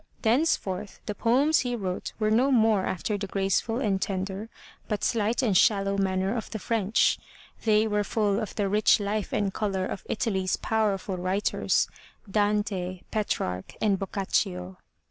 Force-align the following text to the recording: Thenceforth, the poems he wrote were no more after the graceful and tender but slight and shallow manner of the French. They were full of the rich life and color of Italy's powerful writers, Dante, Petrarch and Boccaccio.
Thenceforth, 0.23 0.99
the 1.05 1.13
poems 1.13 1.59
he 1.59 1.75
wrote 1.75 2.13
were 2.17 2.31
no 2.31 2.51
more 2.51 2.87
after 2.87 3.19
the 3.19 3.27
graceful 3.27 3.79
and 3.79 4.01
tender 4.01 4.49
but 4.87 5.03
slight 5.03 5.43
and 5.43 5.55
shallow 5.55 5.95
manner 5.95 6.35
of 6.35 6.49
the 6.49 6.57
French. 6.57 7.19
They 7.65 7.85
were 7.85 8.03
full 8.03 8.39
of 8.39 8.55
the 8.55 8.67
rich 8.67 8.99
life 8.99 9.31
and 9.31 9.53
color 9.53 9.85
of 9.85 10.03
Italy's 10.09 10.57
powerful 10.57 11.17
writers, 11.17 11.87
Dante, 12.27 13.01
Petrarch 13.11 13.75
and 13.79 13.99
Boccaccio. 13.99 14.79